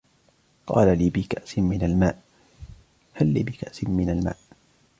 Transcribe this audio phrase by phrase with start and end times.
[0.77, 1.09] هل لي
[3.45, 4.37] بكأس من الماء